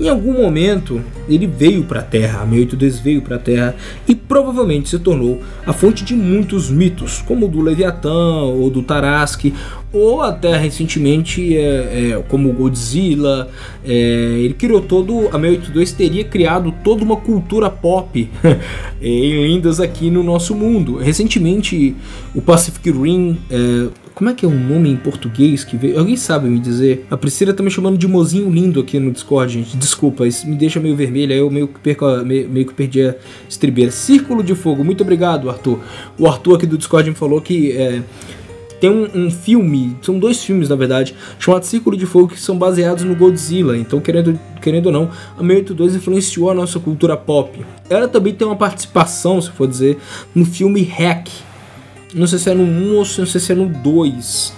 Em 0.00 0.08
algum 0.08 0.32
momento, 0.32 0.98
ele 1.28 1.46
veio 1.46 1.84
para 1.84 2.00
a 2.00 2.02
Terra, 2.02 2.40
a 2.40 2.46
682 2.46 3.00
veio 3.00 3.20
para 3.20 3.36
a 3.36 3.38
Terra 3.38 3.76
e 4.08 4.14
provavelmente 4.14 4.88
se 4.88 4.98
tornou 4.98 5.42
a 5.66 5.74
fonte 5.74 6.02
de 6.04 6.14
muitos 6.14 6.70
mitos, 6.70 7.20
como 7.20 7.44
o 7.44 7.48
do 7.50 7.60
Leviatã 7.60 8.10
ou 8.10 8.70
do 8.70 8.82
Tarasque, 8.82 9.52
ou 9.92 10.22
até 10.22 10.56
recentemente 10.56 11.56
é, 11.56 12.12
é, 12.12 12.24
como 12.28 12.52
Godzilla. 12.52 13.48
É, 13.84 13.92
ele 13.92 14.54
criou 14.54 14.80
todo. 14.80 15.28
A 15.28 15.38
682 15.38 15.92
teria 15.92 16.24
criado 16.24 16.72
toda 16.84 17.02
uma 17.02 17.16
cultura 17.16 17.68
pop 17.68 18.28
em 19.00 19.46
lindas 19.46 19.80
aqui 19.80 20.10
no 20.10 20.22
nosso 20.22 20.54
mundo. 20.54 20.96
Recentemente, 20.96 21.96
o 22.34 22.40
Pacific 22.40 22.90
Rim 22.90 23.38
é, 23.50 23.88
como 24.20 24.28
é 24.28 24.34
que 24.34 24.44
é 24.44 24.48
o 24.48 24.50
nome 24.50 24.90
em 24.90 24.96
português 24.96 25.64
que 25.64 25.78
veio? 25.78 25.98
Alguém 25.98 26.14
sabe 26.14 26.46
me 26.46 26.60
dizer? 26.60 27.06
A 27.10 27.16
Priscila 27.16 27.54
tá 27.54 27.62
me 27.62 27.70
chamando 27.70 27.96
de 27.96 28.06
mozinho 28.06 28.50
lindo 28.50 28.78
aqui 28.78 28.98
no 28.98 29.10
Discord, 29.10 29.50
gente. 29.50 29.76
Desculpa, 29.78 30.26
isso 30.26 30.46
me 30.46 30.56
deixa 30.56 30.78
meio 30.78 30.94
vermelho, 30.94 31.32
aí 31.32 31.38
eu 31.38 31.50
meio 31.50 31.66
que, 31.66 31.80
perco, 31.80 32.04
meio, 32.22 32.46
meio 32.46 32.66
que 32.66 32.74
perdi 32.74 33.02
a 33.02 33.14
estribeira. 33.48 33.90
Círculo 33.90 34.42
de 34.42 34.54
Fogo, 34.54 34.84
muito 34.84 35.02
obrigado, 35.02 35.48
Arthur. 35.48 35.78
O 36.18 36.26
Arthur 36.26 36.56
aqui 36.56 36.66
do 36.66 36.76
Discord 36.76 37.08
me 37.08 37.16
falou 37.16 37.40
que 37.40 37.72
é, 37.72 38.02
tem 38.80 38.90
um, 38.90 39.26
um, 39.26 39.30
filme, 39.30 39.96
são 40.02 40.18
dois 40.18 40.42
filmes 40.42 40.68
na 40.68 40.76
verdade, 40.76 41.14
chamado 41.38 41.64
Círculo 41.64 41.96
de 41.96 42.06
Fogo, 42.06 42.28
que 42.28 42.40
são 42.40 42.56
baseados 42.56 43.04
no 43.04 43.14
Godzilla. 43.14 43.76
Então, 43.76 44.00
querendo, 44.00 44.38
querendo 44.60 44.86
ou 44.86 44.92
não, 44.92 45.04
a 45.36 45.40
682 45.40 45.96
influenciou 45.96 46.50
a 46.50 46.54
nossa 46.54 46.80
cultura 46.80 47.16
pop. 47.16 47.64
Ela 47.88 48.08
também 48.08 48.32
tem 48.32 48.46
uma 48.46 48.56
participação, 48.56 49.40
se 49.40 49.50
for 49.50 49.68
dizer, 49.68 49.98
no 50.34 50.44
filme 50.44 50.82
Hack 50.82 51.28
não 52.14 52.26
sei 52.26 52.38
se 52.38 52.50
é 52.50 52.54
no 52.54 52.64
1 52.64 52.96
ou 52.96 53.04
se, 53.04 53.20
não 53.20 53.26
sei 53.26 53.40
se 53.40 53.52
é 53.52 53.54
no 53.54 53.68
2. 53.68 54.52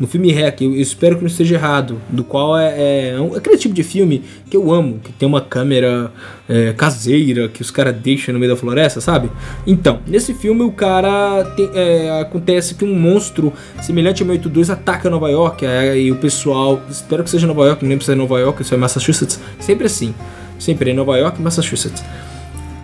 No 0.00 0.06
filme 0.06 0.32
Hack, 0.32 0.62
eu, 0.62 0.74
espero 0.74 1.16
que 1.16 1.22
não 1.22 1.28
esteja 1.28 1.54
errado. 1.54 2.00
Do 2.08 2.24
qual 2.24 2.58
é, 2.58 2.74
é, 2.76 3.16
é 3.16 3.36
aquele 3.36 3.56
tipo 3.56 3.74
de 3.74 3.82
filme 3.82 4.22
que 4.50 4.56
eu 4.56 4.72
amo, 4.72 4.98
que 5.02 5.12
tem 5.12 5.28
uma 5.28 5.40
câmera 5.40 6.10
é, 6.48 6.72
caseira 6.72 7.48
que 7.48 7.62
os 7.62 7.70
caras 7.70 7.94
deixam 7.94 8.32
no 8.32 8.40
meio 8.40 8.52
da 8.52 8.56
floresta, 8.56 9.00
sabe? 9.00 9.30
Então, 9.66 10.00
nesse 10.06 10.34
filme 10.34 10.62
o 10.62 10.72
cara 10.72 11.44
tem, 11.56 11.70
é, 11.74 12.20
acontece 12.20 12.74
que 12.74 12.84
um 12.84 12.94
monstro 12.94 13.52
semelhante 13.80 14.22
a 14.22 14.26
82 14.26 14.70
ataca 14.70 15.08
Nova 15.08 15.30
York 15.30 15.64
e 15.64 16.10
o 16.10 16.16
pessoal, 16.16 16.80
espero 16.90 17.22
que 17.22 17.30
seja 17.30 17.46
Nova 17.46 17.66
York, 17.66 17.82
não 17.82 17.90
lembro 17.90 18.04
se 18.04 18.12
é 18.12 18.14
Nova 18.14 18.38
York, 18.38 18.64
se 18.64 18.74
é 18.74 18.76
Massachusetts, 18.76 19.40
sempre 19.60 19.86
assim, 19.86 20.14
sempre 20.58 20.90
é 20.90 20.94
Nova 20.94 21.16
York 21.16 21.40
Massachusetts. 21.40 22.02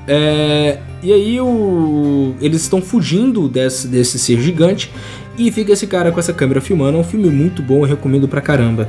É, 0.09 0.79
e 1.03 1.13
aí 1.13 1.41
o, 1.41 2.35
eles 2.41 2.63
estão 2.63 2.81
fugindo 2.81 3.47
desse, 3.47 3.87
desse 3.87 4.19
ser 4.19 4.41
gigante 4.41 4.91
e 5.37 5.53
fica 5.53 5.73
esse 5.73 5.87
cara 5.87 6.11
com 6.11 6.19
essa 6.19 6.33
câmera 6.33 6.61
filmando. 6.61 6.97
É 6.97 7.01
um 7.01 7.05
filme 7.05 7.29
muito 7.29 7.63
bom, 7.63 7.81
eu 7.81 7.85
recomendo 7.85 8.27
pra 8.27 8.41
caramba. 8.41 8.89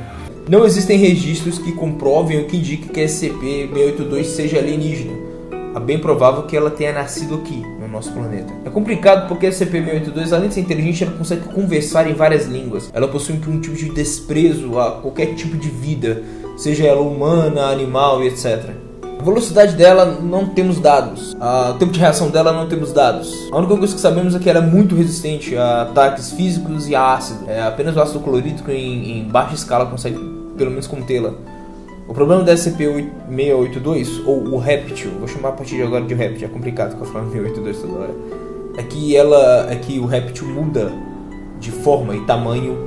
Não 0.50 0.66
existem 0.66 0.98
registros 0.98 1.60
que 1.60 1.74
comprovem 1.74 2.40
ou 2.40 2.46
que 2.46 2.58
indiquem 2.58 2.88
que 2.88 3.02
a 3.02 3.06
SCP-682 3.06 4.24
seja 4.24 4.58
alienígena. 4.58 5.14
É 5.76 5.80
bem 5.80 6.00
provável 6.00 6.44
que 6.44 6.58
ela 6.58 6.72
tenha 6.72 6.92
nascido 6.92 7.36
aqui, 7.36 7.62
no 7.80 7.88
nosso 7.88 8.12
planeta. 8.12 8.52
É 8.66 8.70
complicado 8.70 9.28
porque 9.28 9.46
a 9.46 9.50
SCP-682, 9.52 10.34
além 10.34 10.48
de 10.48 10.56
ser 10.56 10.62
inteligente, 10.62 11.04
ela 11.04 11.14
consegue 11.14 11.44
conversar 11.54 12.10
em 12.10 12.14
várias 12.14 12.48
línguas. 12.48 12.90
Ela 12.92 13.08
possui 13.08 13.36
um 13.36 13.60
tipo 13.60 13.76
de 13.76 13.90
desprezo 13.90 14.80
a 14.80 14.94
qualquer 14.94 15.36
tipo 15.36 15.56
de 15.56 15.70
vida, 15.70 16.24
seja 16.58 16.86
ela 16.86 17.02
humana, 17.02 17.68
animal 17.68 18.24
e 18.24 18.28
etc. 18.30 18.72
A 19.20 19.24
velocidade 19.24 19.76
dela 19.76 20.06
não 20.06 20.46
temos 20.48 20.80
dados. 20.80 21.36
O 21.36 21.74
tempo 21.74 21.92
de 21.92 22.00
reação 22.00 22.30
dela 22.30 22.54
não 22.54 22.70
temos 22.70 22.94
dados. 22.94 23.50
A 23.52 23.58
única 23.58 23.76
coisa 23.76 23.94
que 23.94 24.00
sabemos 24.00 24.34
é 24.34 24.40
que 24.40 24.50
ela 24.50 24.60
é 24.60 24.62
muito 24.66 24.96
resistente 24.96 25.58
a 25.58 25.82
ataques 25.82 26.32
físicos 26.32 26.88
e 26.88 26.96
a 26.96 27.16
ácido. 27.16 27.44
É, 27.50 27.62
apenas 27.62 27.98
o 27.98 28.02
ácido 28.02 28.22
clorídrico 28.22 28.72
em, 28.72 29.20
em 29.20 29.24
baixa 29.26 29.56
escala 29.56 29.86
consegue 29.88 30.18
pelo 30.58 30.70
menos 30.70 30.88
contê-la. 30.88 31.34
O 32.08 32.14
problema 32.14 32.44
da 32.44 32.54
SCP-682, 32.54 34.26
ou 34.26 34.54
o 34.54 34.58
Reptil, 34.58 35.12
vou 35.20 35.28
chamar 35.28 35.50
a 35.50 35.52
partir 35.52 35.76
de 35.76 35.84
agora 35.84 36.06
de 36.06 36.14
Reptil, 36.14 36.48
é 36.48 36.50
complicado 36.50 36.92
ficar 36.92 37.06
falando 37.06 37.32
682 37.32 37.78
toda 37.82 38.00
hora, 38.00 38.16
é 38.78 38.84
que, 38.84 39.18
ela, 39.18 39.70
é 39.70 39.76
que 39.76 40.00
o 40.00 40.06
Reptil 40.06 40.48
muda 40.48 40.94
de 41.60 41.72
forma 41.72 42.16
e 42.16 42.22
tamanho 42.26 42.78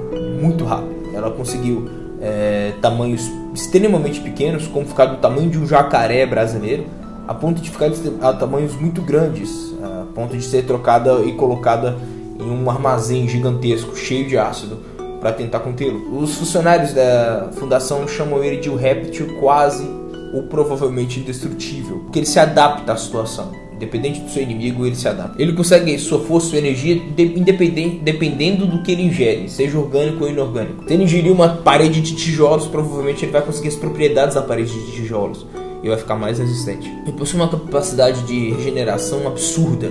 muito 0.41 0.65
rápido. 0.65 1.15
Ela 1.15 1.31
conseguiu 1.31 1.89
é, 2.23 2.73
tamanhos 2.81 3.31
extremamente 3.55 4.21
pequenos, 4.21 4.67
como 4.67 4.87
ficar 4.87 5.07
do 5.07 5.17
tamanho 5.19 5.51
de 5.51 5.59
um 5.59 5.67
jacaré 5.67 6.25
brasileiro, 6.27 6.87
a 7.27 7.35
ponto 7.35 7.61
de 7.61 7.71
ficar 7.71 7.91
a 8.21 8.33
tamanhos 8.33 8.75
muito 8.75 9.03
grandes, 9.03 9.75
a 9.83 10.07
ponto 10.15 10.37
de 10.37 10.43
ser 10.43 10.65
trocada 10.65 11.21
e 11.25 11.33
colocada 11.33 11.97
em 12.39 12.51
um 12.51 12.69
armazém 12.69 13.29
gigantesco, 13.29 13.97
cheio 13.97 14.27
de 14.27 14.37
ácido, 14.37 14.79
para 15.21 15.33
tentar 15.33 15.61
contê-lo. 15.61 16.19
Os 16.19 16.35
funcionários 16.35 16.93
da 16.93 17.51
fundação 17.53 18.09
chamam 18.09 18.43
ele 18.43 18.57
de 18.57 18.69
um 18.69 18.75
réptil 18.75 19.39
quase 19.39 19.89
ou 20.35 20.45
provavelmente 20.45 21.21
indestrutível, 21.21 22.01
porque 22.01 22.19
ele 22.19 22.27
se 22.27 22.41
adapta 22.41 22.93
à 22.93 22.97
situação. 22.97 23.62
Independente 23.83 24.21
do 24.21 24.31
seu 24.31 24.45
inimigo, 24.45 24.87
ele 24.87 24.95
se 24.95 25.09
adapta. 25.09 25.43
Ele 25.43 25.53
consegue 25.55 25.99
sua 25.99 26.21
força, 26.21 26.51
sua 26.51 26.59
energia, 26.59 26.95
de, 26.95 27.25
independente, 27.37 27.97
dependendo 27.97 28.65
do 28.65 28.81
que 28.81 28.93
ele 28.93 29.03
ingere, 29.03 29.51
seja 29.51 29.77
orgânico 29.77 30.23
ou 30.23 30.31
inorgânico. 30.31 30.85
Se 30.87 30.95
ele 30.95 31.03
ingerir 31.03 31.33
uma 31.33 31.49
parede 31.49 32.01
de 32.01 32.15
tijolos, 32.15 32.69
provavelmente 32.69 33.25
ele 33.25 33.33
vai 33.33 33.43
conseguir 33.43 33.69
as 33.69 33.75
propriedades 33.75 34.37
da 34.37 34.43
parede 34.43 34.73
de 34.73 34.93
tijolos 34.93 35.45
e 35.83 35.89
vai 35.89 35.99
ficar 35.99 36.15
mais 36.15 36.39
resistente. 36.39 36.89
Ele 37.03 37.17
possui 37.17 37.41
uma 37.41 37.49
capacidade 37.49 38.23
de 38.23 38.53
regeneração 38.53 39.27
absurda. 39.27 39.91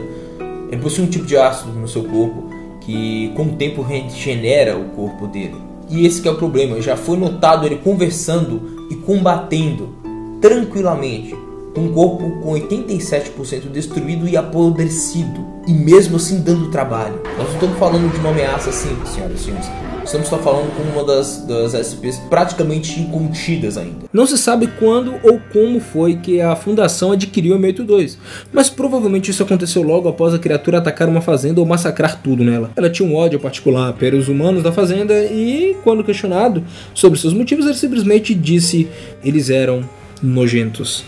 Ele 0.72 0.82
possui 0.82 1.04
um 1.04 1.08
tipo 1.08 1.26
de 1.26 1.36
ácido 1.36 1.74
no 1.74 1.88
seu 1.88 2.06
corpo 2.06 2.50
que 2.80 3.34
com 3.36 3.44
o 3.44 3.52
tempo 3.58 3.82
regenera 3.82 4.78
o 4.78 4.86
corpo 4.92 5.28
dele. 5.28 5.56
E 5.90 6.06
esse 6.06 6.26
é 6.26 6.32
o 6.32 6.36
problema, 6.36 6.82
já 6.82 6.96
foi 6.96 7.18
notado 7.18 7.66
ele 7.66 7.76
conversando 7.76 8.88
e 8.90 8.96
combatendo 8.96 9.94
tranquilamente 10.40 11.36
um 11.80 11.94
corpo 11.94 12.30
com 12.42 12.54
87% 12.54 13.70
destruído 13.72 14.28
e 14.28 14.36
apodrecido, 14.36 15.46
e 15.68 15.72
mesmo 15.72 16.18
assim 16.18 16.42
dando 16.42 16.70
trabalho. 16.70 17.22
Nós 17.38 17.48
não 17.48 17.54
estamos 17.54 17.78
falando 17.78 18.12
de 18.12 18.20
uma 18.20 18.30
ameaça 18.30 18.72
simples, 18.72 19.10
senhoras 19.10 19.40
e 19.40 19.44
senhores. 19.44 19.92
Estamos 20.04 20.28
só 20.28 20.40
falando 20.40 20.76
com 20.76 20.82
uma 20.82 21.06
das, 21.06 21.46
das 21.46 21.74
SCPs 21.74 22.18
praticamente 22.30 23.00
incontidas 23.00 23.78
ainda. 23.78 24.08
Não 24.12 24.26
se 24.26 24.38
sabe 24.38 24.68
quando 24.80 25.14
ou 25.24 25.40
como 25.54 25.80
foi 25.80 26.16
que 26.16 26.42
a 26.42 26.56
fundação 26.56 27.12
adquiriu 27.12 27.54
a 27.54 27.58
682, 27.58 28.18
mas 28.52 28.70
provavelmente 28.70 29.30
isso 29.30 29.44
aconteceu 29.44 29.84
logo 29.84 30.10
após 30.10 30.34
a 30.34 30.40
criatura 30.40 30.80
atacar 30.80 31.08
uma 31.08 31.22
fazenda 31.22 31.62
ou 31.62 31.68
massacrar 31.68 32.22
tudo 32.22 32.44
nela. 32.44 32.72
Ela 32.76 32.90
tinha 32.90 33.08
um 33.08 33.16
ódio 33.16 33.40
particular 33.40 33.94
pelos 33.94 34.28
humanos 34.28 34.64
da 34.64 34.72
fazenda 34.72 35.14
e, 35.26 35.78
quando 35.84 36.04
questionado 36.04 36.64
sobre 36.94 37.20
seus 37.20 37.34
motivos, 37.34 37.66
ele 37.66 37.76
simplesmente 37.76 38.34
disse 38.34 38.88
eles 39.24 39.50
eram 39.50 39.88
nojentos. 40.22 41.06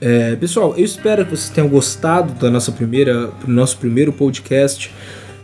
É, 0.00 0.36
pessoal, 0.36 0.74
eu 0.76 0.84
espero 0.84 1.24
que 1.24 1.32
vocês 1.32 1.50
tenham 1.50 1.68
gostado 1.68 2.32
da 2.34 2.48
nossa 2.50 2.70
primeira, 2.70 3.32
do 3.44 3.48
nosso 3.48 3.78
primeiro 3.78 4.12
podcast. 4.12 4.92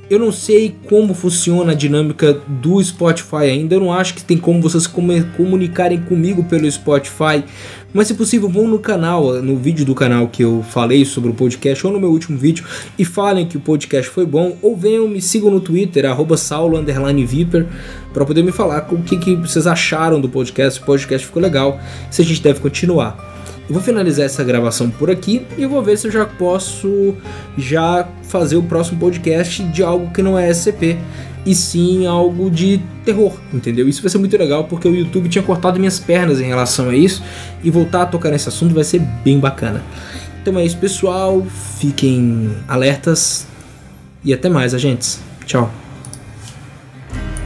Eu 0.08 0.18
não 0.18 0.30
sei 0.30 0.76
como 0.86 1.12
funciona 1.14 1.72
a 1.72 1.74
dinâmica 1.74 2.34
do 2.46 2.80
Spotify 2.82 3.46
ainda. 3.46 3.74
Eu 3.74 3.80
não 3.80 3.92
acho 3.92 4.14
que 4.14 4.22
tem 4.22 4.36
como 4.36 4.60
vocês 4.60 4.86
comunicarem 4.86 6.02
comigo 6.02 6.44
pelo 6.44 6.70
Spotify. 6.70 7.42
Mas 7.92 8.08
se 8.08 8.14
possível, 8.14 8.48
vão 8.48 8.68
no 8.68 8.78
canal, 8.78 9.42
no 9.42 9.56
vídeo 9.56 9.84
do 9.84 9.94
canal 9.94 10.28
que 10.28 10.44
eu 10.44 10.64
falei 10.70 11.04
sobre 11.04 11.30
o 11.30 11.34
podcast, 11.34 11.84
ou 11.86 11.92
no 11.92 11.98
meu 11.98 12.10
último 12.10 12.36
vídeo, 12.36 12.64
e 12.98 13.04
falem 13.04 13.46
que 13.46 13.56
o 13.56 13.60
podcast 13.60 14.10
foi 14.10 14.26
bom, 14.26 14.56
ou 14.60 14.76
venham 14.76 15.08
me 15.08 15.22
sigam 15.22 15.50
no 15.50 15.60
Twitter, 15.60 16.04
saulo_viper, 16.36 17.66
para 18.12 18.24
poder 18.24 18.42
me 18.42 18.50
falar 18.50 18.88
o 18.90 19.00
que, 19.02 19.16
que 19.16 19.36
vocês 19.36 19.66
acharam 19.66 20.20
do 20.20 20.28
podcast, 20.28 20.78
se 20.78 20.82
o 20.82 20.86
podcast 20.86 21.26
ficou 21.26 21.40
legal, 21.40 21.80
se 22.10 22.20
a 22.20 22.24
gente 22.24 22.42
deve 22.42 22.58
continuar. 22.58 23.33
Eu 23.68 23.74
vou 23.74 23.82
finalizar 23.82 24.26
essa 24.26 24.44
gravação 24.44 24.90
por 24.90 25.10
aqui 25.10 25.46
e 25.56 25.64
vou 25.64 25.82
ver 25.82 25.96
se 25.96 26.06
eu 26.06 26.10
já 26.10 26.26
posso 26.26 27.14
já 27.56 28.06
fazer 28.24 28.56
o 28.56 28.62
próximo 28.62 28.98
podcast 28.98 29.62
de 29.64 29.82
algo 29.82 30.12
que 30.12 30.22
não 30.22 30.38
é 30.38 30.52
SCP 30.52 30.98
e 31.46 31.54
sim 31.54 32.06
algo 32.06 32.50
de 32.50 32.80
terror, 33.04 33.38
entendeu? 33.52 33.88
Isso 33.88 34.02
vai 34.02 34.10
ser 34.10 34.18
muito 34.18 34.36
legal 34.36 34.64
porque 34.64 34.88
o 34.88 34.94
YouTube 34.94 35.28
tinha 35.28 35.42
cortado 35.42 35.78
minhas 35.78 35.98
pernas 35.98 36.40
em 36.40 36.44
relação 36.44 36.90
a 36.90 36.96
isso 36.96 37.22
e 37.62 37.70
voltar 37.70 38.02
a 38.02 38.06
tocar 38.06 38.30
nesse 38.30 38.48
assunto 38.48 38.74
vai 38.74 38.84
ser 38.84 39.00
bem 39.22 39.38
bacana. 39.38 39.82
Então 40.42 40.58
é 40.58 40.64
isso, 40.64 40.76
pessoal. 40.76 41.42
Fiquem 41.78 42.54
alertas 42.68 43.46
e 44.22 44.32
até 44.32 44.48
mais, 44.48 44.74
agentes. 44.74 45.20
Tchau. 45.46 45.83